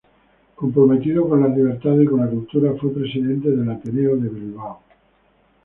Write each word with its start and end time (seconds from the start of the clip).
Comprometido 0.55 1.29
con 1.29 1.41
las 1.41 1.55
libertades 1.55 2.01
y 2.05 2.07
con 2.07 2.21
la 2.21 2.27
cultura, 2.27 2.73
fue 2.81 2.91
presidente 2.91 3.51
del 3.51 3.69
Ateneo 3.69 4.17
de 4.17 4.29
Bilbao. 4.29 4.81